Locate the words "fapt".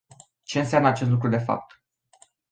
1.37-1.81